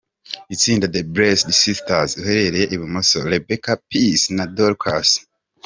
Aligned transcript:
Itsinda 0.55 0.85
The 0.93 1.01
Blessed 1.13 1.49
Sisters, 1.63 2.11
uhereye 2.21 2.65
ibumoso; 2.75 3.17
Rebecca, 3.31 3.73
Peace 3.89 4.25
na 4.37 4.43
Dorcas. 4.57 5.09